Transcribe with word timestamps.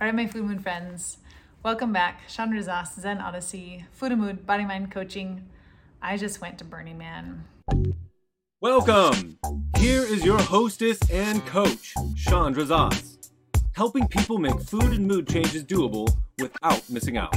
All 0.00 0.06
right, 0.06 0.14
my 0.14 0.26
Food 0.26 0.46
Mood 0.46 0.62
friends, 0.62 1.18
welcome 1.62 1.92
back. 1.92 2.26
Chandra 2.26 2.62
Zas, 2.62 2.98
Zen 2.98 3.18
Odyssey, 3.18 3.84
Food 3.92 4.12
and 4.12 4.20
Mood, 4.22 4.46
Body 4.46 4.64
Mind 4.64 4.90
Coaching. 4.90 5.46
I 6.00 6.16
just 6.16 6.40
went 6.40 6.56
to 6.56 6.64
Burning 6.64 6.96
Man. 6.96 7.44
Welcome! 8.62 9.38
Here 9.76 10.00
is 10.00 10.24
your 10.24 10.40
hostess 10.40 10.98
and 11.10 11.44
coach, 11.44 11.92
Chandra 12.16 12.64
Zas, 12.64 13.30
helping 13.72 14.08
people 14.08 14.38
make 14.38 14.58
food 14.62 14.84
and 14.84 15.06
mood 15.06 15.28
changes 15.28 15.64
doable 15.64 16.08
without 16.38 16.88
missing 16.88 17.18
out. 17.18 17.36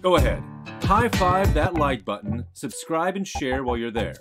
Go 0.00 0.14
ahead, 0.14 0.44
high 0.84 1.08
five 1.08 1.52
that 1.54 1.74
like 1.74 2.04
button, 2.04 2.46
subscribe 2.52 3.16
and 3.16 3.26
share 3.26 3.64
while 3.64 3.76
you're 3.76 3.90
there. 3.90 4.14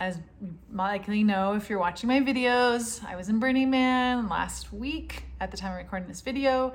As 0.00 0.18
you 0.42 0.54
likely 0.72 1.22
know, 1.22 1.54
if 1.54 1.70
you're 1.70 1.78
watching 1.78 2.08
my 2.08 2.20
videos, 2.20 3.04
I 3.04 3.14
was 3.14 3.28
in 3.28 3.38
Burning 3.38 3.70
Man 3.70 4.28
last 4.28 4.72
week 4.72 5.24
at 5.40 5.52
the 5.52 5.56
time 5.56 5.70
of 5.70 5.78
recording 5.78 6.08
this 6.08 6.20
video, 6.20 6.74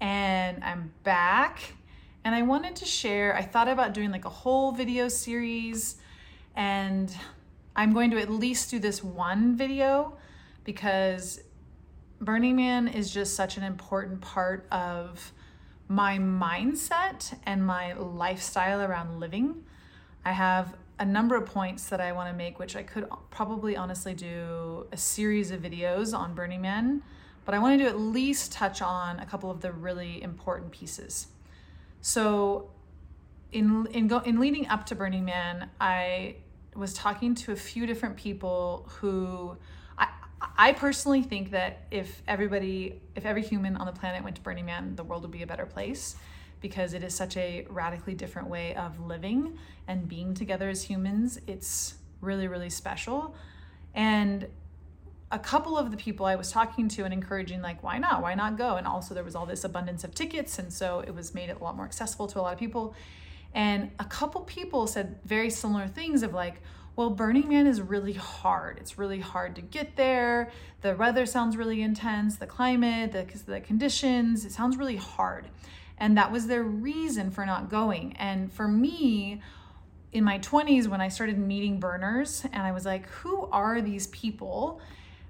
and 0.00 0.62
I'm 0.62 0.92
back. 1.02 1.72
And 2.24 2.34
I 2.34 2.42
wanted 2.42 2.76
to 2.76 2.84
share, 2.84 3.34
I 3.34 3.40
thought 3.40 3.68
about 3.68 3.94
doing 3.94 4.10
like 4.10 4.26
a 4.26 4.30
whole 4.30 4.72
video 4.72 5.08
series, 5.08 5.96
and 6.56 7.10
I'm 7.74 7.94
going 7.94 8.10
to 8.10 8.18
at 8.18 8.28
least 8.28 8.70
do 8.70 8.78
this 8.78 9.02
one 9.02 9.56
video 9.56 10.18
because 10.64 11.40
Burning 12.20 12.56
Man 12.56 12.86
is 12.86 13.10
just 13.10 13.34
such 13.34 13.56
an 13.56 13.62
important 13.62 14.20
part 14.20 14.66
of 14.70 15.32
my 15.88 16.18
mindset 16.18 17.34
and 17.46 17.66
my 17.66 17.94
lifestyle 17.94 18.82
around 18.82 19.20
living. 19.20 19.64
I 20.22 20.32
have 20.32 20.76
a 20.98 21.04
number 21.04 21.36
of 21.36 21.46
points 21.46 21.88
that 21.88 22.00
I 22.00 22.12
want 22.12 22.30
to 22.30 22.36
make, 22.36 22.58
which 22.58 22.76
I 22.76 22.82
could 22.82 23.08
probably 23.30 23.76
honestly 23.76 24.14
do 24.14 24.86
a 24.92 24.96
series 24.96 25.50
of 25.50 25.60
videos 25.60 26.16
on 26.16 26.34
Burning 26.34 26.60
Man, 26.60 27.02
but 27.44 27.54
I 27.54 27.58
wanted 27.58 27.78
to 27.78 27.86
at 27.86 27.98
least 27.98 28.52
touch 28.52 28.82
on 28.82 29.20
a 29.20 29.26
couple 29.26 29.50
of 29.50 29.60
the 29.60 29.72
really 29.72 30.22
important 30.22 30.72
pieces. 30.72 31.28
So, 32.00 32.70
in 33.52 33.86
in 33.92 34.08
go, 34.08 34.18
in 34.18 34.38
leading 34.40 34.68
up 34.68 34.86
to 34.86 34.94
Burning 34.94 35.24
Man, 35.24 35.70
I 35.80 36.36
was 36.74 36.92
talking 36.94 37.34
to 37.36 37.52
a 37.52 37.56
few 37.56 37.86
different 37.86 38.16
people 38.16 38.88
who 38.98 39.56
I 39.96 40.08
I 40.56 40.72
personally 40.72 41.22
think 41.22 41.52
that 41.52 41.86
if 41.90 42.22
everybody 42.28 43.00
if 43.14 43.24
every 43.24 43.42
human 43.42 43.76
on 43.76 43.86
the 43.86 43.92
planet 43.92 44.22
went 44.22 44.36
to 44.36 44.42
Burning 44.42 44.66
Man, 44.66 44.96
the 44.96 45.04
world 45.04 45.22
would 45.22 45.30
be 45.30 45.42
a 45.42 45.46
better 45.46 45.66
place 45.66 46.16
because 46.60 46.94
it 46.94 47.02
is 47.02 47.14
such 47.14 47.36
a 47.36 47.66
radically 47.68 48.14
different 48.14 48.48
way 48.48 48.74
of 48.74 49.00
living 49.00 49.58
and 49.86 50.08
being 50.08 50.34
together 50.34 50.68
as 50.68 50.82
humans. 50.82 51.40
It's 51.46 51.94
really, 52.20 52.48
really 52.48 52.70
special. 52.70 53.34
And 53.94 54.48
a 55.30 55.38
couple 55.38 55.76
of 55.76 55.90
the 55.90 55.96
people 55.96 56.26
I 56.26 56.36
was 56.36 56.50
talking 56.50 56.88
to 56.88 57.04
and 57.04 57.12
encouraging, 57.12 57.60
like, 57.60 57.82
why 57.82 57.98
not? 57.98 58.22
Why 58.22 58.34
not 58.34 58.56
go? 58.56 58.76
And 58.76 58.86
also, 58.86 59.14
there 59.14 59.24
was 59.24 59.34
all 59.34 59.46
this 59.46 59.64
abundance 59.64 60.04
of 60.04 60.14
tickets. 60.14 60.58
And 60.58 60.72
so 60.72 61.00
it 61.00 61.14
was 61.14 61.34
made 61.34 61.50
it 61.50 61.60
a 61.60 61.64
lot 61.64 61.76
more 61.76 61.84
accessible 61.84 62.26
to 62.28 62.40
a 62.40 62.42
lot 62.42 62.52
of 62.52 62.58
people. 62.58 62.94
And 63.54 63.90
a 63.98 64.04
couple 64.04 64.42
people 64.42 64.86
said 64.86 65.18
very 65.24 65.50
similar 65.50 65.88
things 65.88 66.22
of 66.22 66.32
like, 66.32 66.62
well, 66.96 67.10
Burning 67.10 67.48
Man 67.48 67.68
is 67.68 67.80
really 67.80 68.14
hard. 68.14 68.78
It's 68.78 68.98
really 68.98 69.20
hard 69.20 69.54
to 69.54 69.62
get 69.62 69.94
there. 69.94 70.50
The 70.80 70.96
weather 70.96 71.26
sounds 71.26 71.56
really 71.56 71.80
intense, 71.80 72.36
the 72.36 72.46
climate, 72.46 73.12
the, 73.12 73.24
the 73.46 73.60
conditions, 73.60 74.44
it 74.44 74.50
sounds 74.50 74.76
really 74.76 74.96
hard. 74.96 75.46
And 75.98 76.16
that 76.16 76.32
was 76.32 76.46
their 76.46 76.62
reason 76.62 77.30
for 77.30 77.44
not 77.44 77.68
going. 77.68 78.16
And 78.16 78.52
for 78.52 78.68
me, 78.68 79.42
in 80.12 80.24
my 80.24 80.38
20s, 80.38 80.86
when 80.86 81.00
I 81.00 81.08
started 81.08 81.38
meeting 81.38 81.80
burners, 81.80 82.44
and 82.52 82.62
I 82.62 82.72
was 82.72 82.86
like, 82.86 83.08
who 83.08 83.46
are 83.52 83.80
these 83.80 84.06
people? 84.08 84.80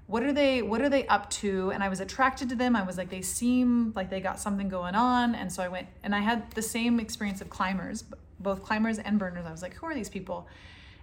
What 0.07 0.23
are 0.23 0.33
they 0.33 0.61
what 0.63 0.81
are 0.81 0.89
they 0.89 1.05
up 1.07 1.29
to? 1.31 1.71
And 1.71 1.83
I 1.83 1.89
was 1.89 1.99
attracted 1.99 2.49
to 2.49 2.55
them. 2.55 2.75
I 2.75 2.81
was 2.81 2.97
like, 2.97 3.09
they 3.09 3.21
seem 3.21 3.93
like 3.95 4.09
they 4.09 4.21
got 4.21 4.39
something 4.39 4.67
going 4.69 4.95
on. 4.95 5.35
And 5.35 5.51
so 5.51 5.61
I 5.61 5.67
went 5.67 5.87
and 6.03 6.15
I 6.15 6.19
had 6.19 6.49
the 6.51 6.63
same 6.63 6.99
experience 6.99 7.41
of 7.41 7.49
climbers, 7.49 8.03
both 8.39 8.63
climbers 8.63 8.97
and 8.97 9.19
burners. 9.19 9.45
I 9.45 9.51
was 9.51 9.61
like, 9.61 9.75
who 9.75 9.85
are 9.85 9.93
these 9.93 10.09
people? 10.09 10.47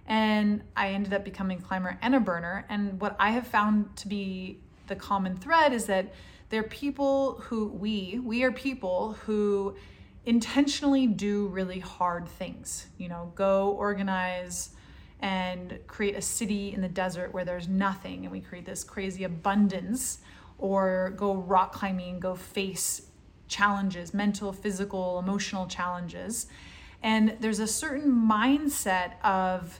And 0.07 0.61
I 0.75 0.89
ended 0.89 1.13
up 1.13 1.23
becoming 1.23 1.59
a 1.59 1.61
climber 1.61 1.97
and 2.01 2.15
a 2.15 2.19
burner. 2.19 2.65
And 2.69 2.99
what 2.99 3.15
I 3.19 3.29
have 3.29 3.47
found 3.47 3.95
to 3.97 4.07
be 4.07 4.59
the 4.87 4.95
common 4.95 5.37
thread 5.37 5.73
is 5.73 5.85
that 5.85 6.13
they're 6.49 6.63
people 6.63 7.39
who 7.41 7.67
we, 7.67 8.19
we 8.23 8.43
are 8.43 8.51
people 8.51 9.13
who 9.25 9.75
intentionally 10.25 11.07
do 11.07 11.47
really 11.47 11.79
hard 11.79 12.27
things. 12.27 12.87
You 12.97 13.09
know, 13.09 13.31
go 13.35 13.71
organize 13.71 14.71
and 15.19 15.79
create 15.87 16.15
a 16.15 16.21
city 16.21 16.73
in 16.73 16.81
the 16.81 16.89
desert 16.89 17.33
where 17.33 17.43
there's 17.43 17.67
nothing 17.67 18.23
and 18.23 18.31
we 18.31 18.39
create 18.39 18.65
this 18.65 18.83
crazy 18.83 19.23
abundance 19.23 20.19
or 20.57 21.13
go 21.17 21.35
rock 21.35 21.73
climbing, 21.73 22.19
go 22.19 22.35
face 22.35 23.03
challenges, 23.47 24.13
mental, 24.13 24.51
physical, 24.51 25.19
emotional 25.19 25.67
challenges. 25.67 26.47
And 27.01 27.37
there's 27.39 27.59
a 27.59 27.67
certain 27.67 28.11
mindset 28.11 29.19
of 29.23 29.79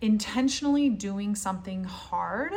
intentionally 0.00 0.90
doing 0.90 1.34
something 1.34 1.84
hard 1.84 2.52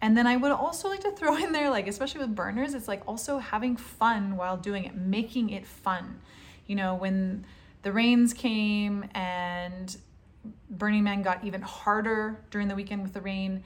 and 0.00 0.16
then 0.16 0.26
I 0.26 0.36
would 0.36 0.52
also 0.52 0.88
like 0.88 1.00
to 1.00 1.12
throw 1.12 1.36
in 1.44 1.52
there, 1.52 1.70
like, 1.70 1.88
especially 1.88 2.20
with 2.20 2.34
burners, 2.34 2.74
it's 2.74 2.88
like 2.88 3.02
also 3.06 3.38
having 3.38 3.76
fun 3.76 4.36
while 4.36 4.56
doing 4.56 4.84
it, 4.84 4.94
making 4.96 5.50
it 5.50 5.66
fun. 5.66 6.20
You 6.66 6.76
know, 6.76 6.94
when 6.94 7.46
the 7.82 7.92
rains 7.92 8.34
came 8.34 9.08
and 9.14 9.96
Burning 10.70 11.04
Man 11.04 11.22
got 11.22 11.44
even 11.44 11.62
harder 11.62 12.44
during 12.50 12.68
the 12.68 12.74
weekend 12.74 13.02
with 13.02 13.14
the 13.14 13.20
rain, 13.20 13.62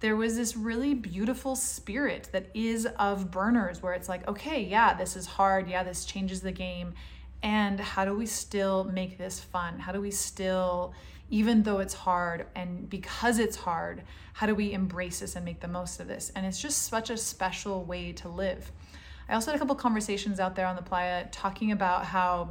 there 0.00 0.16
was 0.16 0.36
this 0.36 0.56
really 0.56 0.94
beautiful 0.94 1.56
spirit 1.56 2.28
that 2.32 2.50
is 2.54 2.86
of 2.98 3.30
burners 3.30 3.82
where 3.82 3.94
it's 3.94 4.08
like, 4.08 4.26
okay, 4.28 4.62
yeah, 4.62 4.94
this 4.94 5.16
is 5.16 5.26
hard. 5.26 5.68
Yeah, 5.68 5.82
this 5.82 6.04
changes 6.04 6.42
the 6.42 6.52
game. 6.52 6.94
And 7.42 7.80
how 7.80 8.04
do 8.04 8.14
we 8.14 8.26
still 8.26 8.84
make 8.84 9.18
this 9.18 9.40
fun? 9.40 9.78
How 9.78 9.92
do 9.92 10.00
we 10.00 10.10
still 10.10 10.94
even 11.30 11.62
though 11.62 11.78
it's 11.78 11.94
hard 11.94 12.46
and 12.54 12.88
because 12.88 13.38
it's 13.38 13.56
hard 13.56 14.02
how 14.34 14.46
do 14.46 14.54
we 14.54 14.72
embrace 14.72 15.20
this 15.20 15.36
and 15.36 15.44
make 15.44 15.60
the 15.60 15.68
most 15.68 16.00
of 16.00 16.08
this? 16.08 16.32
And 16.34 16.44
it's 16.44 16.60
just 16.60 16.88
such 16.88 17.08
a 17.08 17.16
special 17.16 17.84
way 17.84 18.12
to 18.14 18.28
live. 18.28 18.70
I 19.28 19.34
also 19.34 19.52
had 19.52 19.56
a 19.56 19.58
couple 19.60 19.76
conversations 19.76 20.40
out 20.40 20.56
there 20.56 20.66
on 20.66 20.74
the 20.74 20.82
playa 20.82 21.28
talking 21.30 21.70
about 21.70 22.04
how 22.04 22.50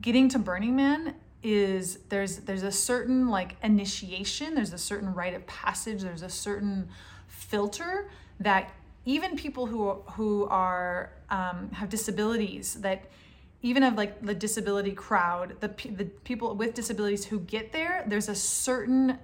getting 0.00 0.28
to 0.30 0.38
burning 0.40 0.74
man 0.74 1.14
is 1.44 2.00
there's 2.08 2.38
there's 2.38 2.64
a 2.64 2.72
certain 2.72 3.28
like 3.28 3.56
initiation 3.64 4.54
there's 4.54 4.72
a 4.72 4.78
certain 4.78 5.12
rite 5.12 5.34
of 5.34 5.44
passage 5.48 6.00
there's 6.02 6.22
a 6.22 6.28
certain 6.28 6.88
filter 7.26 8.08
that 8.38 8.70
even 9.04 9.36
people 9.36 9.66
who 9.66 9.92
who 10.12 10.46
are 10.46 11.12
um, 11.30 11.70
have 11.72 11.88
disabilities 11.88 12.74
that 12.74 13.06
even 13.62 13.84
of 13.84 13.94
like 13.94 14.20
the 14.20 14.34
disability 14.34 14.92
crowd, 14.92 15.56
the 15.60 15.68
the 15.68 16.04
people 16.24 16.54
with 16.54 16.74
disabilities 16.74 17.24
who 17.24 17.40
get 17.40 17.72
there, 17.72 18.04
there's 18.06 18.28
a 18.28 18.34
certain 18.34 19.18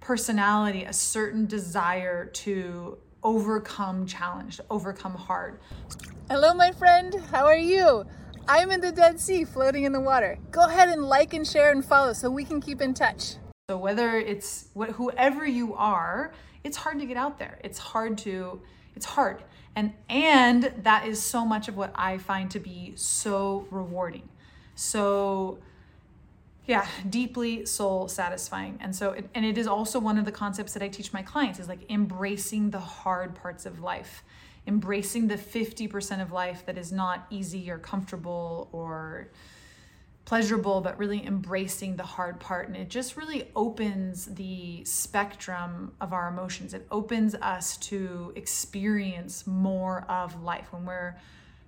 personality, 0.00 0.84
a 0.84 0.92
certain 0.92 1.46
desire 1.46 2.26
to 2.26 2.96
overcome 3.22 4.06
challenge, 4.06 4.56
to 4.56 4.64
overcome 4.70 5.14
hard. 5.14 5.58
Hello, 6.30 6.54
my 6.54 6.70
friend. 6.72 7.14
How 7.30 7.44
are 7.44 7.56
you? 7.56 8.04
I'm 8.48 8.70
in 8.70 8.80
the 8.80 8.90
Dead 8.90 9.20
Sea, 9.20 9.44
floating 9.44 9.84
in 9.84 9.92
the 9.92 10.00
water. 10.00 10.38
Go 10.50 10.62
ahead 10.62 10.88
and 10.88 11.04
like 11.04 11.34
and 11.34 11.46
share 11.46 11.70
and 11.70 11.84
follow 11.84 12.12
so 12.12 12.30
we 12.30 12.44
can 12.44 12.60
keep 12.60 12.80
in 12.80 12.94
touch. 12.94 13.36
So 13.70 13.76
whether 13.76 14.16
it's 14.16 14.68
what 14.74 14.90
whoever 14.90 15.46
you 15.46 15.74
are, 15.74 16.32
it's 16.64 16.76
hard 16.76 16.98
to 17.00 17.06
get 17.06 17.16
out 17.16 17.38
there. 17.38 17.58
It's 17.64 17.78
hard 17.78 18.18
to 18.18 18.60
it's 18.96 19.06
hard. 19.06 19.42
And 19.74 19.92
and 20.08 20.72
that 20.82 21.06
is 21.06 21.22
so 21.22 21.46
much 21.46 21.66
of 21.68 21.76
what 21.76 21.92
i 21.94 22.18
find 22.18 22.50
to 22.50 22.60
be 22.60 22.92
so 22.96 23.66
rewarding. 23.70 24.28
So 24.74 25.58
yeah 26.66 26.86
deeply 27.08 27.66
soul 27.66 28.08
satisfying. 28.08 28.78
And 28.80 28.94
so 28.94 29.12
it, 29.12 29.28
and 29.34 29.44
it 29.44 29.58
is 29.58 29.66
also 29.66 29.98
one 29.98 30.18
of 30.18 30.24
the 30.24 30.32
concepts 30.32 30.74
that 30.74 30.82
i 30.82 30.88
teach 30.88 31.12
my 31.12 31.22
clients 31.22 31.58
is 31.58 31.68
like 31.68 31.90
embracing 31.90 32.70
the 32.70 32.80
hard 32.80 33.34
parts 33.34 33.66
of 33.66 33.80
life 33.80 34.22
embracing 34.66 35.28
the 35.28 35.36
50% 35.36 36.22
of 36.22 36.32
life 36.32 36.64
that 36.66 36.78
is 36.78 36.92
not 36.92 37.26
easy 37.30 37.70
or 37.70 37.78
comfortable 37.78 38.68
or 38.72 39.28
pleasurable, 40.24 40.80
but 40.80 40.96
really 40.98 41.26
embracing 41.26 41.96
the 41.96 42.02
hard 42.04 42.38
part. 42.38 42.68
And 42.68 42.76
it 42.76 42.88
just 42.88 43.16
really 43.16 43.48
opens 43.56 44.26
the 44.26 44.84
spectrum 44.84 45.92
of 46.00 46.12
our 46.12 46.28
emotions. 46.28 46.74
It 46.74 46.86
opens 46.90 47.34
us 47.34 47.76
to 47.78 48.32
experience 48.36 49.46
more 49.46 50.04
of 50.08 50.42
life 50.42 50.72
when 50.72 50.84
we're 50.84 51.16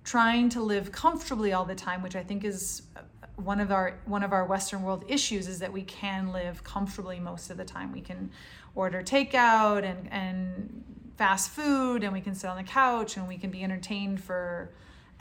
trying 0.03 0.49
to 0.49 0.61
live 0.61 0.91
comfortably 0.91 1.51
all 1.51 1.65
the 1.65 1.75
time, 1.75 2.01
which 2.01 2.15
I 2.15 2.23
think 2.23 2.45
is 2.45 2.83
uh, 2.95 3.01
one 3.35 3.59
of 3.59 3.71
our 3.71 3.99
one 4.05 4.23
of 4.23 4.31
our 4.31 4.45
western 4.45 4.83
world 4.83 5.03
issues 5.09 5.47
is 5.47 5.59
that 5.59 5.73
we 5.73 5.81
can 5.83 6.31
live 6.31 6.63
comfortably 6.63 7.19
most 7.19 7.49
of 7.49 7.57
the 7.57 7.65
time 7.65 7.91
we 7.91 7.99
can 7.99 8.31
order 8.75 9.03
takeout 9.03 9.83
and 9.83 10.07
and 10.09 10.83
fast 11.17 11.49
food 11.49 12.03
and 12.03 12.13
we 12.13 12.21
can 12.21 12.33
sit 12.33 12.47
on 12.49 12.55
the 12.55 12.63
couch 12.63 13.17
and 13.17 13.27
we 13.27 13.37
can 13.37 13.49
be 13.49 13.61
entertained 13.61 14.23
for 14.23 14.71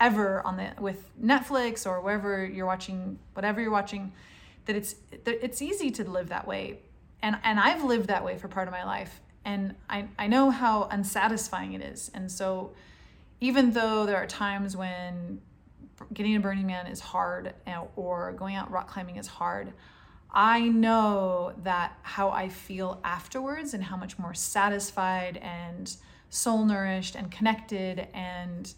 ever 0.00 0.44
on 0.46 0.56
the 0.56 0.72
with 0.80 1.08
Netflix 1.20 1.86
or 1.86 2.00
wherever 2.00 2.44
you're 2.44 2.66
watching 2.66 3.18
whatever 3.34 3.60
you're 3.60 3.70
watching 3.70 4.12
that 4.66 4.76
it's 4.76 4.94
that 5.24 5.44
it's 5.44 5.62
easy 5.62 5.90
to 5.92 6.04
live 6.04 6.28
that 6.28 6.46
way. 6.46 6.80
And 7.22 7.36
and 7.44 7.58
I've 7.58 7.84
lived 7.84 8.08
that 8.08 8.24
way 8.24 8.38
for 8.38 8.48
part 8.48 8.68
of 8.68 8.72
my 8.72 8.84
life. 8.84 9.20
And 9.44 9.74
I 9.88 10.06
I 10.18 10.26
know 10.26 10.50
how 10.50 10.88
unsatisfying 10.90 11.74
it 11.74 11.82
is. 11.82 12.10
And 12.14 12.30
so 12.30 12.72
even 13.40 13.72
though 13.72 14.06
there 14.06 14.16
are 14.16 14.26
times 14.26 14.76
when 14.76 15.40
getting 16.12 16.34
a 16.36 16.40
Burning 16.40 16.66
Man 16.66 16.86
is 16.86 17.00
hard 17.00 17.54
eh, 17.66 17.78
or 17.96 18.32
going 18.32 18.56
out 18.56 18.70
rock 18.70 18.88
climbing 18.88 19.16
is 19.16 19.26
hard, 19.26 19.72
I 20.30 20.60
know 20.68 21.52
that 21.62 21.96
how 22.02 22.30
I 22.30 22.48
feel 22.48 23.00
afterwards 23.04 23.74
and 23.74 23.84
how 23.84 23.96
much 23.96 24.18
more 24.18 24.34
satisfied 24.34 25.36
and 25.36 25.94
soul 26.30 26.64
nourished 26.64 27.14
and 27.14 27.30
connected 27.30 28.08
and 28.12 28.74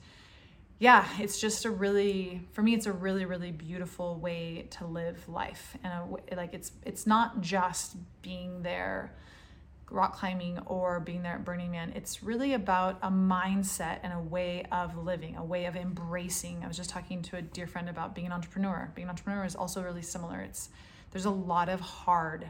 yeah, 0.79 1.07
it's 1.19 1.41
just 1.41 1.65
a 1.65 1.71
really 1.71 2.43
for 2.53 2.63
me 2.63 2.75
it's 2.75 2.87
a 2.87 2.93
really 2.93 3.25
really 3.25 3.53
beautiful 3.53 4.17
way 4.17 4.67
to 4.71 4.87
live 4.87 5.29
life 5.29 5.77
and 5.83 5.93
a, 5.93 6.35
like 6.37 6.53
it's 6.53 6.73
it's 6.85 7.07
not 7.07 7.41
just 7.41 7.97
being 8.23 8.63
there 8.63 9.13
rock 9.91 10.17
climbing 10.17 10.59
or 10.67 11.01
being 11.01 11.23
there 11.23 11.35
at 11.35 11.45
Burning 11.45 11.71
Man. 11.71 11.93
It's 11.95 12.23
really 12.23 12.55
about 12.55 12.99
a 13.03 13.11
mindset 13.11 14.01
and 14.03 14.13
a 14.13 14.19
way 14.19 14.67
of 14.73 14.97
living, 14.97 15.37
a 15.37 15.45
way 15.45 15.67
of 15.67 15.77
embracing. 15.77 16.65
I 16.65 16.69
was 16.69 16.77
just 16.77 16.91
talking 16.91 17.23
to 17.23 17.37
a 17.37 17.43
dear 17.43 17.67
friend 17.67 17.89
about 17.89 18.15
being 18.15 18.27
an 18.27 18.33
entrepreneur. 18.33 18.91
Being 18.95 19.07
an 19.07 19.11
entrepreneur 19.11 19.45
is 19.45 19.55
also 19.55 19.83
really 19.83 20.03
similar. 20.03 20.41
It's 20.41 20.71
there's 21.13 21.25
a 21.25 21.31
lot 21.31 21.69
of 21.69 21.81
hard 21.81 22.49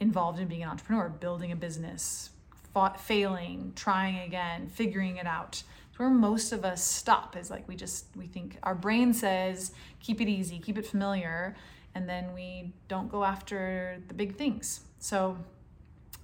involved 0.00 0.40
in 0.40 0.48
being 0.48 0.62
an 0.62 0.68
entrepreneur, 0.68 1.08
building 1.08 1.52
a 1.52 1.56
business, 1.56 2.30
fought, 2.72 3.00
failing, 3.00 3.72
trying 3.76 4.18
again, 4.26 4.68
figuring 4.68 5.16
it 5.16 5.26
out. 5.26 5.62
Where 5.96 6.10
most 6.10 6.52
of 6.52 6.64
us 6.64 6.82
stop 6.82 7.36
is 7.36 7.50
like 7.50 7.68
we 7.68 7.76
just 7.76 8.06
we 8.16 8.26
think 8.26 8.58
our 8.62 8.74
brain 8.74 9.12
says 9.12 9.72
keep 10.00 10.20
it 10.20 10.28
easy, 10.28 10.58
keep 10.58 10.76
it 10.76 10.86
familiar, 10.86 11.54
and 11.94 12.08
then 12.08 12.34
we 12.34 12.72
don't 12.88 13.10
go 13.10 13.24
after 13.24 14.02
the 14.08 14.14
big 14.14 14.36
things. 14.36 14.80
So 14.98 15.38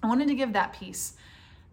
I 0.02 0.08
wanted 0.08 0.28
to 0.28 0.34
give 0.34 0.52
that 0.54 0.72
piece. 0.72 1.14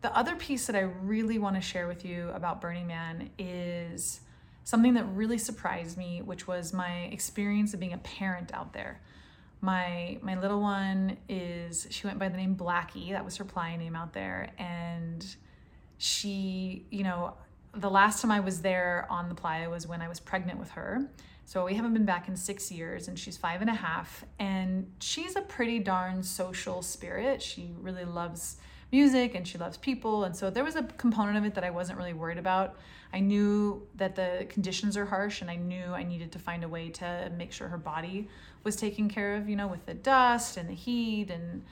The 0.01 0.15
other 0.15 0.35
piece 0.35 0.67
that 0.67 0.75
I 0.75 0.81
really 0.81 1.39
want 1.39 1.55
to 1.55 1.61
share 1.61 1.87
with 1.87 2.05
you 2.05 2.29
about 2.29 2.61
Burning 2.61 2.85
Man 2.85 3.31
is 3.39 4.19
something 4.63 4.93
that 4.93 5.05
really 5.13 5.37
surprised 5.37 5.97
me, 5.97 6.21
which 6.21 6.45
was 6.45 6.73
my 6.73 7.09
experience 7.11 7.73
of 7.73 7.79
being 7.79 7.93
a 7.93 7.97
parent 7.99 8.53
out 8.53 8.73
there. 8.73 9.01
My 9.59 10.19
my 10.21 10.39
little 10.39 10.61
one 10.61 11.17
is 11.27 11.87
she 11.89 12.05
went 12.05 12.19
by 12.19 12.29
the 12.29 12.37
name 12.37 12.55
Blackie, 12.55 13.11
that 13.11 13.25
was 13.25 13.37
her 13.37 13.45
playa 13.45 13.77
name 13.77 13.95
out 13.95 14.13
there, 14.13 14.51
and 14.59 15.25
she, 15.97 16.85
you 16.91 17.03
know, 17.03 17.33
the 17.77 17.89
last 17.89 18.21
time 18.21 18.31
I 18.31 18.39
was 18.39 18.61
there 18.61 19.07
on 19.09 19.29
the 19.29 19.35
playa 19.35 19.69
was 19.69 19.87
when 19.87 20.01
I 20.01 20.07
was 20.07 20.19
pregnant 20.19 20.59
with 20.59 20.71
her. 20.71 21.09
So 21.45 21.63
we 21.63 21.75
haven't 21.75 21.93
been 21.93 22.05
back 22.05 22.27
in 22.27 22.35
six 22.35 22.71
years, 22.71 23.07
and 23.07 23.17
she's 23.17 23.37
five 23.37 23.61
and 23.61 23.69
a 23.69 23.73
half. 23.73 24.25
And 24.37 24.91
she's 24.99 25.35
a 25.37 25.41
pretty 25.41 25.79
darn 25.79 26.21
social 26.21 26.81
spirit. 26.81 27.41
She 27.41 27.71
really 27.79 28.03
loves 28.03 28.57
music 28.91 29.35
and 29.35 29.47
she 29.47 29.57
loves 29.57 29.77
people. 29.77 30.23
And 30.23 30.35
so 30.35 30.49
there 30.49 30.63
was 30.63 30.75
a 30.75 30.83
component 30.83 31.37
of 31.37 31.45
it 31.45 31.53
that 31.55 31.63
I 31.63 31.69
wasn't 31.69 31.97
really 31.97 32.13
worried 32.13 32.37
about. 32.37 32.77
I 33.13 33.19
knew 33.19 33.87
that 33.95 34.15
the 34.15 34.45
conditions 34.49 34.97
are 34.97 35.05
harsh, 35.05 35.41
and 35.41 35.49
I 35.49 35.55
knew 35.55 35.85
I 35.93 36.03
needed 36.03 36.31
to 36.33 36.39
find 36.39 36.63
a 36.63 36.67
way 36.67 36.89
to 36.89 37.31
make 37.37 37.53
sure 37.53 37.69
her 37.69 37.77
body 37.77 38.27
was 38.63 38.75
taken 38.75 39.09
care 39.09 39.35
of, 39.35 39.47
you 39.47 39.55
know, 39.55 39.67
with 39.67 39.85
the 39.85 39.93
dust 39.93 40.57
and 40.57 40.67
the 40.67 40.73
heat 40.73 41.29
and 41.29 41.63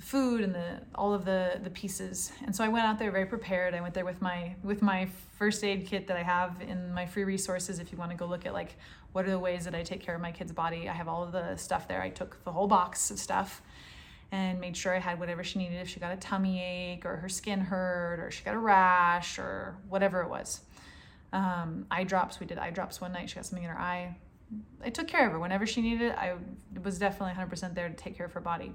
food 0.00 0.40
and 0.40 0.54
the 0.54 0.80
all 0.94 1.12
of 1.12 1.24
the 1.24 1.60
the 1.62 1.70
pieces. 1.70 2.32
And 2.44 2.54
so 2.54 2.64
I 2.64 2.68
went 2.68 2.86
out 2.86 2.98
there 2.98 3.10
very 3.10 3.26
prepared. 3.26 3.74
I 3.74 3.80
went 3.80 3.94
there 3.94 4.04
with 4.04 4.20
my 4.20 4.56
with 4.62 4.82
my 4.82 5.08
first 5.38 5.62
aid 5.62 5.86
kit 5.86 6.06
that 6.08 6.16
I 6.16 6.22
have 6.22 6.60
in 6.60 6.92
my 6.92 7.06
free 7.06 7.24
resources 7.24 7.78
if 7.78 7.92
you 7.92 7.98
want 7.98 8.10
to 8.10 8.16
go 8.16 8.26
look 8.26 8.46
at 8.46 8.52
like 8.52 8.76
what 9.12 9.26
are 9.26 9.30
the 9.30 9.38
ways 9.38 9.64
that 9.64 9.74
I 9.74 9.82
take 9.82 10.00
care 10.00 10.14
of 10.14 10.20
my 10.20 10.32
kid's 10.32 10.52
body. 10.52 10.88
I 10.88 10.92
have 10.92 11.08
all 11.08 11.22
of 11.22 11.32
the 11.32 11.56
stuff 11.56 11.86
there. 11.86 12.00
I 12.00 12.10
took 12.10 12.42
the 12.44 12.52
whole 12.52 12.66
box 12.66 13.10
of 13.10 13.18
stuff 13.18 13.62
and 14.32 14.60
made 14.60 14.76
sure 14.76 14.94
I 14.94 15.00
had 15.00 15.18
whatever 15.18 15.42
she 15.42 15.58
needed 15.58 15.80
if 15.80 15.88
she 15.88 16.00
got 16.00 16.12
a 16.12 16.16
tummy 16.16 16.62
ache 16.62 17.04
or 17.04 17.16
her 17.16 17.28
skin 17.28 17.60
hurt 17.60 18.20
or 18.20 18.30
she 18.30 18.44
got 18.44 18.54
a 18.54 18.58
rash 18.58 19.38
or 19.38 19.76
whatever 19.88 20.22
it 20.22 20.28
was. 20.28 20.60
Um, 21.32 21.86
eye 21.90 22.04
drops, 22.04 22.40
we 22.40 22.46
did 22.46 22.58
eye 22.58 22.70
drops 22.70 23.00
one 23.00 23.12
night. 23.12 23.28
She 23.28 23.36
got 23.36 23.46
something 23.46 23.64
in 23.64 23.70
her 23.70 23.78
eye. 23.78 24.16
I 24.84 24.90
took 24.90 25.08
care 25.08 25.26
of 25.26 25.32
her 25.32 25.38
whenever 25.38 25.66
she 25.66 25.80
needed 25.80 26.12
it. 26.12 26.16
I 26.16 26.34
was 26.82 26.98
definitely 26.98 27.40
100% 27.40 27.74
there 27.74 27.88
to 27.88 27.94
take 27.94 28.16
care 28.16 28.26
of 28.26 28.32
her 28.32 28.40
body. 28.40 28.72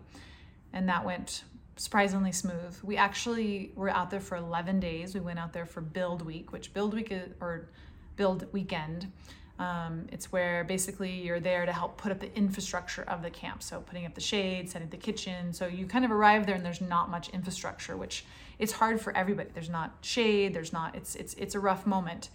And 0.74 0.88
that 0.90 1.06
went 1.06 1.44
surprisingly 1.78 2.32
smooth. 2.32 2.78
We 2.84 2.98
actually 2.98 3.72
were 3.76 3.90
out 3.90 4.10
there 4.10 4.20
for 4.20 4.38
11 4.38 4.80
days. 4.80 5.14
We 5.14 5.20
went 5.20 5.40
out 5.40 5.54
there 5.54 5.66
for 5.66 5.82
build 5.82 6.22
week, 6.22 6.52
which 6.52 6.74
build 6.74 6.94
week 6.94 7.12
is, 7.12 7.30
or 7.42 7.70
build 8.16 8.52
weekend 8.54 9.12
um, 9.58 10.08
it's 10.12 10.32
where 10.32 10.66
basically 10.66 11.12
you're 11.12 11.40
there 11.40 11.66
to 11.66 11.72
help 11.72 11.98
put 11.98 12.12
up 12.12 12.20
the 12.20 12.36
infrastructure 12.36 13.04
of 13.04 13.22
the 13.22 13.30
camp. 13.30 13.64
So 13.64 13.80
putting 13.80 14.06
up 14.06 14.14
the 14.14 14.22
shade, 14.22 14.70
setting 14.70 14.88
up 14.88 14.92
the 14.92 14.98
kitchen. 14.98 15.54
So 15.54 15.68
you 15.68 15.86
kind 15.86 16.04
of 16.04 16.12
arrive 16.12 16.46
there 16.46 16.56
and 16.56 16.66
there's 16.66 16.82
not 16.82 17.10
much 17.10 17.30
infrastructure, 17.30 17.96
which 17.96 18.26
it's 18.60 18.74
hard 18.74 19.00
for 19.00 19.16
everybody. 19.16 19.50
There's 19.54 19.70
not 19.70 19.94
shade. 20.02 20.54
There's 20.54 20.74
not. 20.74 20.96
It's 20.96 21.16
it's 21.16 21.34
it's 21.36 21.56
a 21.56 21.60
rough 21.60 21.86
moment. 21.86 22.30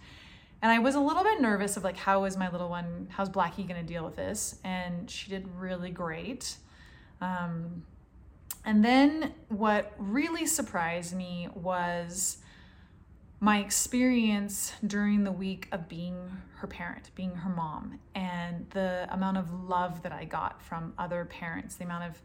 And 0.63 0.71
I 0.71 0.79
was 0.79 0.95
a 0.95 0.99
little 0.99 1.23
bit 1.23 1.41
nervous 1.41 1.77
of 1.77 1.83
like, 1.83 1.97
how 1.97 2.23
is 2.25 2.37
my 2.37 2.51
little 2.51 2.69
one? 2.69 3.07
How's 3.11 3.29
Blackie 3.29 3.67
going 3.67 3.81
to 3.81 3.83
deal 3.83 4.03
with 4.03 4.15
this? 4.15 4.59
And 4.63 5.09
she 5.09 5.29
did 5.29 5.47
really 5.57 5.89
great. 5.89 6.55
Um, 7.19 7.83
and 8.65 8.83
then 8.83 9.33
what 9.49 9.93
really 9.97 10.45
surprised 10.45 11.15
me 11.15 11.47
was 11.53 12.37
my 13.39 13.59
experience 13.59 14.73
during 14.85 15.23
the 15.23 15.31
week 15.31 15.67
of 15.71 15.89
being 15.89 16.15
her 16.57 16.67
parent, 16.67 17.09
being 17.15 17.33
her 17.33 17.49
mom, 17.49 17.99
and 18.13 18.67
the 18.69 19.07
amount 19.09 19.37
of 19.37 19.51
love 19.67 20.03
that 20.03 20.11
I 20.11 20.25
got 20.25 20.61
from 20.61 20.93
other 20.99 21.25
parents, 21.25 21.75
the 21.75 21.85
amount 21.85 22.03
of 22.03 22.21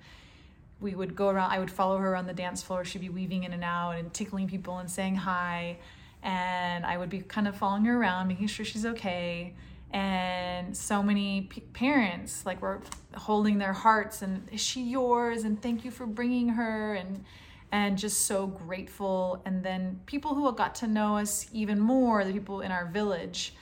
we 0.80 0.94
would 0.94 1.16
go 1.16 1.28
around, 1.28 1.50
I 1.50 1.58
would 1.58 1.70
follow 1.70 1.98
her 1.98 2.14
on 2.14 2.26
the 2.26 2.34
dance 2.34 2.62
floor. 2.62 2.84
She'd 2.84 3.00
be 3.00 3.08
weaving 3.08 3.44
in 3.44 3.52
and 3.52 3.64
out 3.64 3.92
and 3.92 4.12
tickling 4.12 4.46
people 4.46 4.78
and 4.78 4.90
saying 4.90 5.16
hi. 5.16 5.78
And 6.22 6.84
I 6.84 6.98
would 6.98 7.08
be 7.08 7.20
kind 7.20 7.48
of 7.48 7.56
following 7.56 7.84
her 7.86 7.98
around, 7.98 8.28
making 8.28 8.48
sure 8.48 8.64
she's 8.64 8.84
okay. 8.84 9.54
And 9.92 10.76
so 10.76 11.02
many 11.02 11.42
p- 11.42 11.60
parents 11.60 12.44
like 12.44 12.60
were 12.60 12.82
holding 13.14 13.58
their 13.58 13.72
hearts 13.72 14.22
and 14.22 14.48
is 14.52 14.60
she 14.60 14.82
yours? 14.82 15.44
And 15.44 15.60
thank 15.60 15.84
you 15.84 15.90
for 15.90 16.06
bringing 16.06 16.50
her. 16.50 16.94
And 16.94 17.24
and 17.72 17.98
just 17.98 18.26
so 18.26 18.46
grateful. 18.46 19.42
And 19.44 19.62
then 19.62 20.00
people 20.06 20.34
who 20.34 20.50
got 20.52 20.74
to 20.76 20.86
know 20.86 21.16
us 21.16 21.46
even 21.52 21.80
more, 21.80 22.24
the 22.24 22.32
people 22.32 22.60
in 22.60 22.70
our 22.70 22.86
village, 22.86 23.54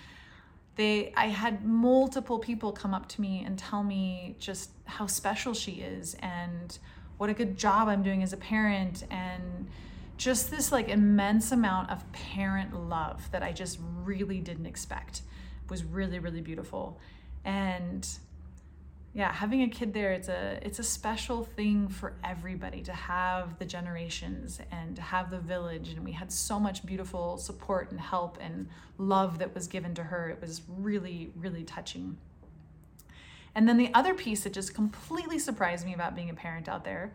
they 0.76 1.12
I 1.16 1.26
had 1.26 1.64
multiple 1.64 2.38
people 2.38 2.72
come 2.72 2.94
up 2.94 3.08
to 3.10 3.20
me 3.20 3.42
and 3.44 3.58
tell 3.58 3.82
me 3.82 4.36
just 4.38 4.70
how 4.84 5.06
special 5.06 5.54
she 5.54 5.72
is 5.72 6.14
and 6.20 6.78
what 7.16 7.30
a 7.30 7.34
good 7.34 7.56
job 7.56 7.88
I'm 7.88 8.02
doing 8.02 8.22
as 8.22 8.32
a 8.32 8.36
parent 8.36 9.04
and 9.10 9.68
just 10.16 10.50
this 10.50 10.72
like 10.72 10.88
immense 10.88 11.52
amount 11.52 11.90
of 11.90 12.10
parent 12.12 12.88
love 12.88 13.30
that 13.30 13.42
I 13.42 13.52
just 13.52 13.78
really 14.02 14.40
didn't 14.40 14.66
expect 14.66 15.22
was 15.68 15.84
really 15.84 16.18
really 16.18 16.40
beautiful. 16.40 16.98
And 17.44 18.06
yeah 19.12 19.32
having 19.32 19.62
a 19.62 19.68
kid 19.68 19.94
there 19.94 20.12
it's 20.12 20.28
a 20.28 20.58
it's 20.62 20.80
a 20.80 20.82
special 20.82 21.44
thing 21.44 21.86
for 21.86 22.14
everybody 22.24 22.82
to 22.82 22.92
have 22.92 23.58
the 23.60 23.64
generations 23.64 24.60
and 24.72 24.96
to 24.96 25.02
have 25.02 25.30
the 25.30 25.38
village. 25.38 25.90
And 25.90 26.04
we 26.04 26.12
had 26.12 26.32
so 26.32 26.58
much 26.58 26.84
beautiful 26.84 27.38
support 27.38 27.90
and 27.90 28.00
help 28.00 28.38
and 28.40 28.68
love 28.98 29.38
that 29.38 29.54
was 29.54 29.66
given 29.66 29.94
to 29.94 30.02
her. 30.04 30.28
It 30.30 30.40
was 30.40 30.62
really 30.68 31.30
really 31.36 31.64
touching. 31.64 32.18
And 33.54 33.68
then 33.68 33.76
the 33.76 33.94
other 33.94 34.14
piece 34.14 34.42
that 34.42 34.52
just 34.52 34.74
completely 34.74 35.38
surprised 35.38 35.86
me 35.86 35.94
about 35.94 36.16
being 36.16 36.30
a 36.30 36.34
parent 36.34 36.68
out 36.68 36.84
there 36.84 37.12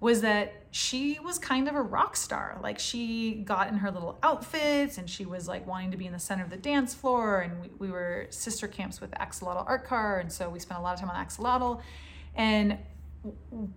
was 0.00 0.22
that 0.22 0.64
she 0.70 1.18
was 1.22 1.38
kind 1.38 1.68
of 1.68 1.74
a 1.74 1.82
rock 1.82 2.16
star. 2.16 2.58
Like 2.62 2.78
she 2.78 3.34
got 3.34 3.68
in 3.68 3.74
her 3.74 3.90
little 3.90 4.18
outfits 4.22 4.96
and 4.96 5.08
she 5.08 5.26
was 5.26 5.46
like 5.46 5.66
wanting 5.66 5.90
to 5.90 5.96
be 5.96 6.06
in 6.06 6.12
the 6.12 6.18
center 6.18 6.42
of 6.42 6.50
the 6.50 6.56
dance 6.56 6.94
floor. 6.94 7.40
And 7.40 7.60
we, 7.60 7.70
we 7.78 7.90
were 7.90 8.26
sister 8.30 8.66
camps 8.66 9.00
with 9.00 9.10
Axolotl 9.12 9.64
Art 9.66 9.84
Car. 9.84 10.18
And 10.18 10.32
so 10.32 10.48
we 10.48 10.58
spent 10.58 10.80
a 10.80 10.82
lot 10.82 10.94
of 10.94 11.00
time 11.00 11.10
on 11.10 11.24
Axolotl. 11.24 11.82
And 12.34 12.78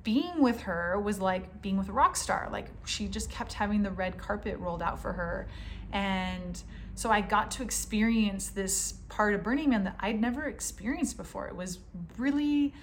being 0.03 0.39
with 0.39 0.61
her 0.61 0.97
was 0.99 1.19
like 1.19 1.61
being 1.61 1.77
with 1.77 1.89
a 1.89 1.91
rock 1.91 2.15
star. 2.15 2.47
Like 2.51 2.67
she 2.85 3.07
just 3.07 3.29
kept 3.29 3.53
having 3.53 3.83
the 3.83 3.91
red 3.91 4.17
carpet 4.17 4.57
rolled 4.59 4.81
out 4.81 5.01
for 5.01 5.11
her. 5.11 5.47
And 5.91 6.61
so 6.95 7.09
I 7.09 7.21
got 7.21 7.51
to 7.51 7.63
experience 7.63 8.49
this 8.49 8.93
part 9.09 9.33
of 9.33 9.43
Burning 9.43 9.69
Man 9.69 9.83
that 9.83 9.95
I'd 9.99 10.21
never 10.21 10.43
experienced 10.43 11.17
before. 11.17 11.47
It 11.47 11.55
was 11.55 11.79
really, 12.17 12.73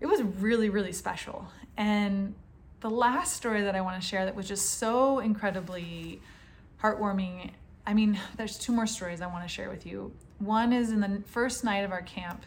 it 0.00 0.06
was 0.06 0.22
really, 0.22 0.70
really 0.70 0.92
special. 0.92 1.48
And 1.76 2.34
the 2.80 2.90
last 2.90 3.36
story 3.36 3.62
that 3.62 3.74
I 3.74 3.80
want 3.80 4.00
to 4.00 4.06
share 4.06 4.24
that 4.24 4.34
was 4.34 4.46
just 4.46 4.78
so 4.78 5.18
incredibly 5.18 6.20
heartwarming. 6.82 7.50
I 7.86 7.94
mean, 7.94 8.18
there's 8.36 8.58
two 8.58 8.72
more 8.72 8.86
stories 8.86 9.20
I 9.20 9.26
want 9.26 9.42
to 9.42 9.48
share 9.48 9.70
with 9.70 9.86
you. 9.86 10.12
One 10.38 10.72
is 10.72 10.90
in 10.90 11.00
the 11.00 11.22
first 11.26 11.64
night 11.64 11.84
of 11.84 11.90
our 11.90 12.02
camp, 12.02 12.44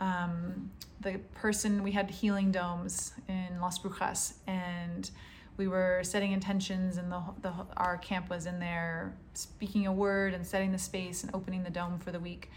um, 0.00 0.70
the 1.00 1.18
person, 1.34 1.82
we 1.82 1.92
had 1.92 2.10
healing 2.10 2.50
domes 2.50 3.12
in 3.28 3.60
Las 3.60 3.78
Brujas, 3.78 4.34
and 4.46 5.10
we 5.56 5.68
were 5.68 6.00
setting 6.02 6.32
intentions, 6.32 6.96
and 6.96 7.10
the, 7.10 7.20
the, 7.42 7.52
our 7.76 7.98
camp 7.98 8.30
was 8.30 8.46
in 8.46 8.58
there 8.58 9.14
speaking 9.34 9.86
a 9.86 9.92
word 9.92 10.34
and 10.34 10.46
setting 10.46 10.72
the 10.72 10.78
space 10.78 11.22
and 11.22 11.34
opening 11.34 11.62
the 11.62 11.70
dome 11.70 11.98
for 11.98 12.10
the 12.10 12.20
week 12.20 12.50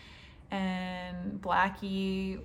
and 0.52 1.42
Blackie 1.42 2.42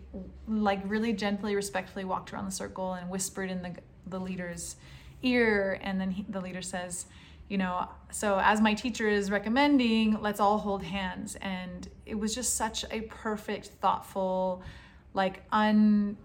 like 0.48 0.80
really 0.84 1.12
gently, 1.12 1.54
respectfully 1.54 2.04
walked 2.04 2.32
around 2.32 2.46
the 2.46 2.52
circle 2.52 2.94
and 2.94 3.10
whispered 3.10 3.50
in 3.50 3.62
the 3.62 3.74
the 4.06 4.18
leader's 4.20 4.76
ear, 5.22 5.78
and 5.82 6.00
then 6.00 6.10
he, 6.10 6.24
the 6.28 6.40
leader 6.40 6.62
says, 6.62 7.06
you 7.48 7.58
know, 7.58 7.88
so 8.10 8.38
as 8.42 8.60
my 8.60 8.74
teacher 8.74 9.08
is 9.08 9.30
recommending, 9.30 10.20
let's 10.20 10.40
all 10.40 10.58
hold 10.58 10.82
hands. 10.82 11.36
And 11.36 11.88
it 12.04 12.14
was 12.14 12.34
just 12.34 12.54
such 12.56 12.84
a 12.90 13.02
perfect, 13.02 13.66
thoughtful, 13.80 14.62
like 15.14 15.42
un 15.50 16.16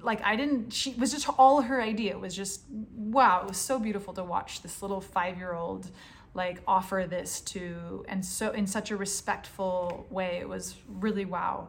like 0.00 0.22
I 0.24 0.36
didn't 0.36 0.72
she 0.72 0.94
was 0.94 1.12
just 1.12 1.28
all 1.38 1.60
her 1.60 1.82
idea 1.82 2.12
it 2.12 2.20
was 2.20 2.34
just 2.34 2.62
wow 2.94 3.42
it 3.42 3.48
was 3.48 3.56
so 3.56 3.80
beautiful 3.80 4.14
to 4.14 4.22
watch 4.22 4.62
this 4.62 4.80
little 4.80 5.00
5-year-old 5.00 5.90
like 6.38 6.62
offer 6.66 7.06
this 7.06 7.40
to 7.42 8.04
and 8.08 8.24
so 8.24 8.52
in 8.52 8.66
such 8.66 8.90
a 8.90 8.96
respectful 8.96 10.06
way 10.08 10.38
it 10.40 10.48
was 10.48 10.76
really 10.88 11.26
wow. 11.26 11.68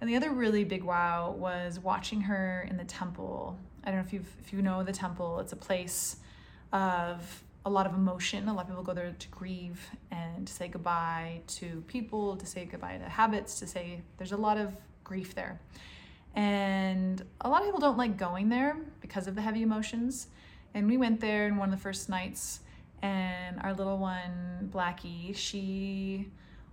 And 0.00 0.08
the 0.08 0.16
other 0.16 0.30
really 0.30 0.64
big 0.64 0.82
wow 0.82 1.34
was 1.38 1.78
watching 1.78 2.22
her 2.22 2.66
in 2.70 2.76
the 2.76 2.84
temple. 2.84 3.58
I 3.84 3.90
don't 3.90 4.00
know 4.00 4.06
if 4.06 4.12
you 4.12 4.24
if 4.40 4.52
you 4.52 4.62
know 4.62 4.82
the 4.82 4.92
temple 4.92 5.38
it's 5.40 5.52
a 5.52 5.56
place 5.56 6.16
of 6.72 7.44
a 7.66 7.70
lot 7.70 7.86
of 7.86 7.94
emotion. 7.94 8.48
A 8.48 8.54
lot 8.54 8.62
of 8.62 8.68
people 8.68 8.82
go 8.82 8.94
there 8.94 9.14
to 9.16 9.28
grieve 9.28 9.80
and 10.10 10.46
to 10.46 10.52
say 10.52 10.68
goodbye 10.68 11.42
to 11.58 11.84
people 11.86 12.36
to 12.36 12.46
say 12.46 12.64
goodbye 12.64 12.96
to 12.96 13.08
habits 13.08 13.58
to 13.60 13.66
say 13.66 14.02
there's 14.16 14.32
a 14.32 14.36
lot 14.36 14.56
of 14.56 14.74
grief 15.04 15.34
there. 15.34 15.60
And 16.34 17.22
a 17.40 17.48
lot 17.48 17.60
of 17.60 17.66
people 17.66 17.80
don't 17.80 17.98
like 17.98 18.16
going 18.16 18.48
there 18.48 18.76
because 19.00 19.26
of 19.26 19.34
the 19.34 19.42
heavy 19.42 19.62
emotions. 19.62 20.28
And 20.74 20.86
we 20.86 20.96
went 20.96 21.20
there 21.20 21.46
in 21.46 21.56
one 21.56 21.72
of 21.72 21.78
the 21.78 21.82
first 21.82 22.08
nights, 22.08 22.60
and 23.02 23.60
our 23.60 23.74
little 23.74 23.98
one, 23.98 24.70
Blackie, 24.72 25.34
she 25.34 26.28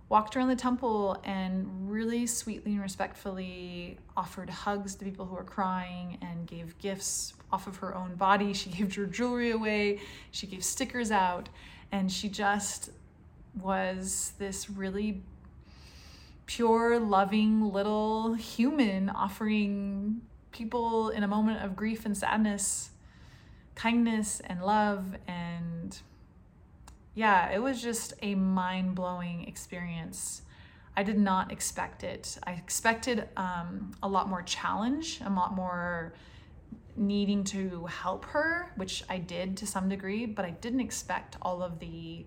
walked 0.08 0.36
around 0.36 0.48
the 0.48 0.56
temple 0.56 1.20
and 1.24 1.90
really 1.90 2.26
sweetly 2.26 2.72
and 2.72 2.80
respectfully 2.80 3.98
offered 4.16 4.48
hugs 4.48 4.94
to 4.94 5.04
people 5.04 5.26
who 5.26 5.34
were 5.34 5.44
crying 5.44 6.16
and 6.22 6.46
gave 6.46 6.78
gifts 6.78 7.34
off 7.52 7.66
of 7.66 7.76
her 7.78 7.94
own 7.94 8.14
body. 8.14 8.52
She 8.52 8.70
gave 8.78 8.94
her 8.94 9.06
jewelry 9.06 9.50
away, 9.50 10.00
she 10.30 10.46
gave 10.46 10.64
stickers 10.64 11.10
out, 11.10 11.48
and 11.92 12.10
she 12.10 12.28
just 12.28 12.90
was 13.60 14.32
this 14.38 14.68
really 14.68 15.22
pure, 16.46 17.00
loving 17.00 17.72
little 17.72 18.34
human 18.34 19.10
offering 19.10 20.20
people 20.52 21.10
in 21.10 21.22
a 21.22 21.28
moment 21.28 21.64
of 21.64 21.74
grief 21.74 22.06
and 22.06 22.16
sadness 22.16 22.90
kindness 23.76 24.40
and 24.46 24.62
love 24.62 25.16
and 25.28 25.98
yeah, 27.16 27.50
it 27.50 27.58
was 27.60 27.82
just 27.82 28.12
a 28.20 28.34
mind-blowing 28.34 29.48
experience. 29.48 30.42
I 30.94 31.02
did 31.02 31.18
not 31.18 31.50
expect 31.50 32.04
it. 32.04 32.38
I 32.44 32.52
expected 32.52 33.26
um, 33.38 33.92
a 34.02 34.08
lot 34.08 34.28
more 34.28 34.42
challenge, 34.42 35.20
a 35.24 35.30
lot 35.30 35.54
more 35.54 36.12
needing 36.94 37.42
to 37.44 37.86
help 37.86 38.26
her, 38.26 38.70
which 38.76 39.02
I 39.08 39.16
did 39.16 39.56
to 39.58 39.66
some 39.66 39.88
degree, 39.88 40.26
but 40.26 40.44
I 40.44 40.50
didn't 40.50 40.80
expect 40.80 41.36
all 41.40 41.62
of 41.62 41.78
the 41.78 42.26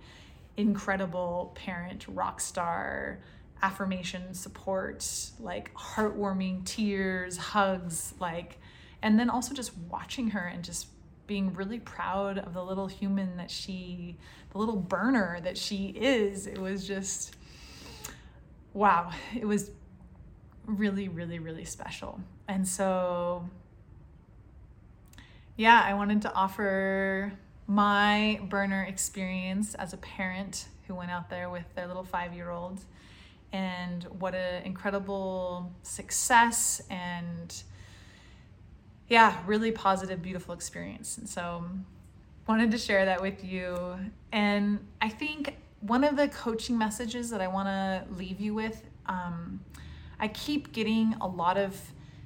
incredible 0.58 1.52
parent 1.56 2.06
rock 2.08 2.42
star 2.42 3.20
affirmation, 3.62 4.34
support, 4.34 5.06
like 5.40 5.72
heartwarming 5.76 6.66
tears, 6.66 7.38
hugs, 7.38 8.16
like, 8.20 8.58
and 9.04 9.20
then 9.20 9.30
also 9.30 9.54
just 9.54 9.78
watching 9.90 10.32
her 10.32 10.48
and 10.48 10.64
just 10.64 10.88
being 11.30 11.54
really 11.54 11.80
proud 11.80 12.40
of 12.40 12.56
the 12.56 12.64
little 12.64 12.88
human 12.88 13.38
that 13.38 13.52
she, 13.52 14.18
the 14.52 14.58
little 14.58 14.76
burner 14.76 15.40
that 15.44 15.56
she 15.56 15.90
is. 15.90 16.48
It 16.48 16.58
was 16.58 16.88
just, 16.88 17.36
wow, 18.74 19.12
it 19.36 19.46
was 19.46 19.70
really, 20.66 21.08
really, 21.08 21.38
really 21.38 21.66
special. 21.66 22.20
And 22.48 22.68
so, 22.68 23.48
yeah, 25.56 25.84
I 25.86 25.94
wanted 25.94 26.24
to 26.24 26.34
offer 26.34 27.32
my 27.68 28.42
burner 28.50 28.84
experience 28.90 29.76
as 29.76 29.94
a 29.94 29.98
parent 29.98 30.66
who 30.88 30.96
went 30.96 31.12
out 31.12 31.30
there 31.30 31.52
with 31.52 31.76
their 31.76 31.86
little 31.86 32.04
five 32.04 32.34
year 32.34 32.50
old 32.50 32.82
and 33.54 34.04
what 34.06 34.34
an 34.34 34.64
incredible 34.64 35.72
success 35.84 36.82
and 36.90 37.62
yeah, 39.10 39.38
really 39.46 39.72
positive, 39.72 40.22
beautiful 40.22 40.54
experience. 40.54 41.18
And 41.18 41.28
so 41.28 41.66
wanted 42.48 42.72
to 42.72 42.78
share 42.78 43.06
that 43.06 43.22
with 43.22 43.44
you. 43.44 43.98
And 44.32 44.80
I 45.02 45.10
think 45.10 45.58
one 45.82 46.04
of 46.04 46.16
the 46.16 46.28
coaching 46.28 46.78
messages 46.78 47.30
that 47.30 47.42
I 47.42 47.48
want 47.48 47.68
to 47.68 48.04
leave 48.16 48.40
you 48.40 48.54
with, 48.54 48.84
um, 49.08 49.60
I 50.20 50.28
keep 50.30 50.72
getting 50.72 51.16
a 51.22 51.28
lot 51.28 51.58
of 51.58 51.80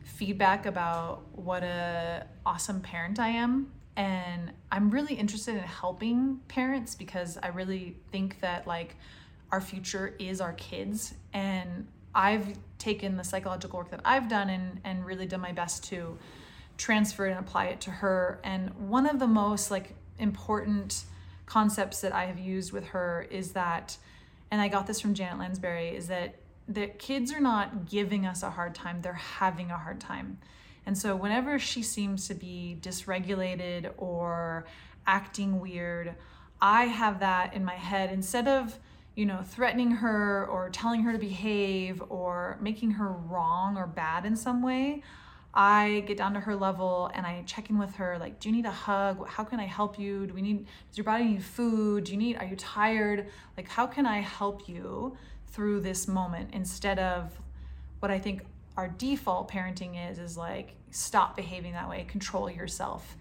feedback 0.03 0.65
about 0.65 1.23
what 1.33 1.63
a 1.63 2.25
awesome 2.45 2.81
parent 2.81 3.19
I 3.19 3.29
am. 3.29 3.71
And 3.95 4.51
I'm 4.71 4.89
really 4.89 5.13
interested 5.13 5.55
in 5.55 5.61
helping 5.61 6.39
parents 6.47 6.95
because 6.95 7.37
I 7.41 7.49
really 7.49 7.95
think 8.11 8.39
that 8.39 8.65
like 8.65 8.95
our 9.51 9.61
future 9.61 10.15
is 10.19 10.41
our 10.41 10.53
kids. 10.53 11.13
And 11.33 11.87
I've 12.15 12.57
taken 12.77 13.17
the 13.17 13.23
psychological 13.23 13.79
work 13.79 13.91
that 13.91 14.01
I've 14.03 14.27
done 14.27 14.49
and, 14.49 14.79
and 14.83 15.05
really 15.05 15.25
done 15.25 15.41
my 15.41 15.51
best 15.51 15.83
to 15.85 16.17
transfer 16.83 17.25
it 17.27 17.31
and 17.31 17.39
apply 17.39 17.67
it 17.67 17.79
to 17.79 17.89
her. 17.89 18.41
And 18.43 18.89
one 18.89 19.05
of 19.05 19.17
the 19.17 19.27
most 19.27 19.71
like 19.71 19.95
important 20.19 21.05
concepts 21.45 22.01
that 22.01 22.11
I 22.11 22.25
have 22.25 22.37
used 22.37 22.73
with 22.73 22.87
her 22.87 23.25
is 23.31 23.53
that, 23.53 23.95
and 24.51 24.59
I 24.59 24.67
got 24.67 24.85
this 24.85 24.99
from 24.99 25.13
Janet 25.13 25.39
Lansbury, 25.39 25.95
is 25.95 26.07
that 26.07 26.35
that 26.67 26.99
kids 26.99 27.31
are 27.31 27.39
not 27.39 27.89
giving 27.89 28.25
us 28.25 28.43
a 28.43 28.49
hard 28.49 28.75
time, 28.75 29.01
they're 29.01 29.13
having 29.13 29.71
a 29.71 29.77
hard 29.77 30.01
time. 30.01 30.39
And 30.85 30.97
so 30.97 31.15
whenever 31.15 31.57
she 31.57 31.83
seems 31.83 32.27
to 32.27 32.33
be 32.33 32.77
dysregulated 32.81 33.91
or 33.97 34.65
acting 35.07 35.61
weird, 35.61 36.15
I 36.61 36.85
have 36.85 37.21
that 37.21 37.53
in 37.53 37.63
my 37.63 37.75
head 37.75 38.11
instead 38.11 38.47
of 38.49 38.77
you 39.15 39.27
know, 39.27 39.41
threatening 39.43 39.91
her 39.91 40.47
or 40.47 40.69
telling 40.71 41.03
her 41.03 41.11
to 41.11 41.19
behave 41.19 42.01
or 42.09 42.57
making 42.59 42.91
her 42.91 43.09
wrong 43.09 43.77
or 43.77 43.85
bad 43.85 44.25
in 44.25 44.35
some 44.35 44.63
way, 44.63 45.03
I 45.53 46.03
get 46.07 46.17
down 46.17 46.33
to 46.33 46.39
her 46.39 46.55
level 46.55 47.11
and 47.13 47.25
I 47.25 47.43
check 47.45 47.69
in 47.69 47.77
with 47.77 47.95
her 47.95 48.17
like, 48.19 48.39
do 48.39 48.49
you 48.49 48.55
need 48.55 48.65
a 48.65 48.71
hug? 48.71 49.27
How 49.27 49.43
can 49.43 49.59
I 49.59 49.65
help 49.65 49.99
you? 49.99 50.25
Do 50.25 50.33
we 50.33 50.41
need, 50.41 50.65
does 50.89 50.97
your 50.97 51.03
body 51.03 51.25
need 51.25 51.43
food? 51.43 52.05
Do 52.05 52.11
you 52.11 52.17
need, 52.17 52.37
are 52.37 52.45
you 52.45 52.55
tired? 52.55 53.27
Like, 53.55 53.67
how 53.67 53.85
can 53.85 54.05
I 54.05 54.21
help 54.21 54.67
you 54.67 55.15
through 55.47 55.81
this 55.81 56.07
moment 56.07 56.49
instead 56.53 56.97
of 56.97 57.39
what 57.99 58.09
I 58.09 58.17
think 58.17 58.41
our 58.75 58.87
default 58.87 59.51
parenting 59.51 60.11
is, 60.11 60.17
is 60.17 60.35
like, 60.35 60.75
stop 60.89 61.35
behaving 61.35 61.73
that 61.73 61.87
way, 61.87 62.05
control 62.07 62.49
yourself. 62.49 63.15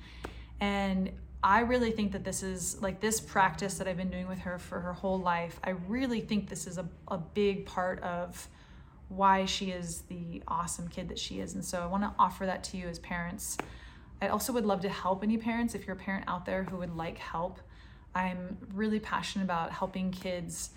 And 0.61 1.11
I 1.45 1.61
really 1.61 1.91
think 1.91 2.13
that 2.13 2.25
this 2.25 2.43
is 2.43 2.81
like 2.81 3.01
this 3.01 3.21
practice 3.21 3.75
that 3.75 3.89
I've 3.89 3.97
been 3.97 4.11
doing 4.11 4.29
with 4.29 4.39
her 4.41 4.59
for 4.59 4.81
her 4.81 4.93
whole 4.93 5.21
life. 5.21 5.59
I 5.65 5.71
really 5.71 6.21
think 6.21 6.49
this 6.49 6.67
is 6.67 6.79
a, 6.79 6.87
a 7.09 7.19
big 7.19 7.67
part 7.67 8.01
of 8.03 8.49
why 9.17 9.45
she 9.45 9.71
is 9.71 10.03
the 10.03 10.43
awesome 10.49 10.89
kid 10.89 11.09
that 11.09 11.19
she 11.19 11.41
is. 11.41 11.55
And 11.55 11.65
so 11.65 11.83
I 11.83 11.87
want 11.87 12.03
to 12.03 12.13
offer 12.19 12.47
that 12.47 12.65
to 12.65 12.77
you 12.77 12.89
as 12.89 12.99
parents. 12.99 13.59
I 14.21 14.29
also 14.29 14.53
would 14.53 14.65
love 14.65 14.81
to 14.83 14.89
help 14.89 15.23
any 15.23 15.37
parents 15.37 15.75
if 15.75 15.87
you're 15.87 15.97
a 15.97 15.99
parent 15.99 16.25
out 16.29 16.47
there 16.47 16.65
who 16.65 16.77
would 16.79 16.97
like 16.97 17.19
help. 17.19 17.61
I'm 18.15 18.59
really 18.73 19.01
passionate 19.01 19.45
about 19.45 19.73
helping 19.73 20.11
kids 20.11 20.71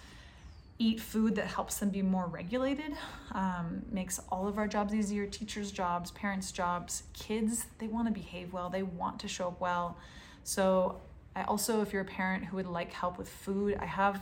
eat 0.78 1.00
food 1.00 1.36
that 1.36 1.48
helps 1.48 1.78
them 1.78 1.90
be 1.90 2.02
more 2.02 2.28
regulated, 2.28 2.92
um, 3.32 3.82
makes 3.92 4.20
all 4.30 4.48
of 4.48 4.58
our 4.58 4.68
jobs 4.68 4.94
easier 4.94 5.26
teachers' 5.26 5.72
jobs, 5.72 6.12
parents' 6.12 6.52
jobs, 6.52 7.04
kids, 7.14 7.68
they 7.80 7.88
want 7.88 8.08
to 8.08 8.14
behave 8.14 8.52
well, 8.52 8.70
they 8.70 8.84
want 8.84 9.20
to 9.20 9.28
show 9.28 9.48
up 9.48 9.62
well. 9.62 9.98
So 10.44 11.00
I 11.36 11.44
also, 11.44 11.82
if 11.82 11.94
you're 11.94 12.02
a 12.02 12.06
parent 12.06 12.46
who 12.46 12.58
would 12.58 12.68
like 12.68 12.92
help 12.92 13.18
with 13.18 13.30
food, 13.30 13.78
I 13.80 13.86
have 13.86 14.22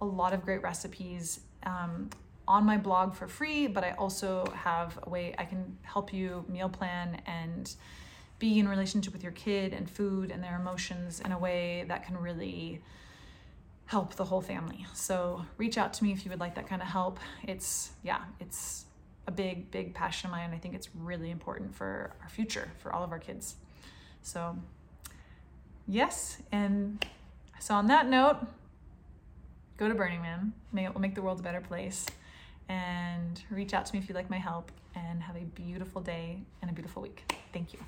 a 0.00 0.04
lot 0.04 0.34
of 0.34 0.44
great 0.44 0.62
recipes 0.62 1.40
um, 1.64 2.10
on 2.48 2.64
my 2.64 2.76
blog 2.76 3.14
for 3.14 3.26
free, 3.26 3.66
but 3.66 3.84
I 3.84 3.92
also 3.92 4.46
have 4.54 4.98
a 5.02 5.10
way 5.10 5.34
I 5.36 5.44
can 5.44 5.76
help 5.82 6.12
you 6.12 6.44
meal 6.48 6.68
plan 6.68 7.20
and 7.26 7.74
be 8.38 8.58
in 8.58 8.68
relationship 8.68 9.12
with 9.12 9.22
your 9.22 9.32
kid 9.32 9.72
and 9.72 9.90
food 9.90 10.30
and 10.30 10.42
their 10.42 10.56
emotions 10.56 11.20
in 11.20 11.32
a 11.32 11.38
way 11.38 11.84
that 11.88 12.04
can 12.04 12.16
really 12.18 12.82
help 13.86 14.14
the 14.14 14.24
whole 14.24 14.40
family. 14.40 14.86
So 14.94 15.44
reach 15.56 15.78
out 15.78 15.92
to 15.94 16.04
me 16.04 16.12
if 16.12 16.24
you 16.24 16.30
would 16.30 16.40
like 16.40 16.54
that 16.56 16.68
kind 16.68 16.82
of 16.82 16.88
help. 16.88 17.18
It's, 17.44 17.90
yeah, 18.02 18.22
it's 18.40 18.84
a 19.26 19.30
big, 19.30 19.70
big 19.70 19.94
passion 19.94 20.28
of 20.28 20.32
mine. 20.32 20.50
I 20.52 20.58
think 20.58 20.74
it's 20.74 20.88
really 20.94 21.30
important 21.30 21.74
for 21.74 22.12
our 22.22 22.28
future, 22.28 22.70
for 22.78 22.92
all 22.92 23.02
of 23.02 23.10
our 23.10 23.18
kids. 23.18 23.56
So 24.22 24.56
yes, 25.88 26.42
and 26.52 27.04
so 27.58 27.74
on 27.74 27.86
that 27.86 28.08
note, 28.08 28.38
go 29.76 29.88
to 29.88 29.94
Burning 29.94 30.20
Man. 30.20 30.52
May 30.72 30.84
it 30.84 30.94
will 30.94 31.00
make 31.00 31.14
the 31.14 31.22
world 31.22 31.40
a 31.40 31.42
better 31.42 31.60
place. 31.60 32.06
And 32.68 33.42
reach 33.50 33.74
out 33.74 33.86
to 33.86 33.92
me 33.92 33.98
if 34.00 34.08
you'd 34.08 34.14
like 34.14 34.30
my 34.30 34.38
help. 34.38 34.70
And 34.94 35.22
have 35.22 35.36
a 35.36 35.44
beautiful 35.44 36.00
day 36.00 36.40
and 36.62 36.70
a 36.70 36.74
beautiful 36.74 37.02
week. 37.02 37.22
Thank 37.52 37.74
you. 37.74 37.80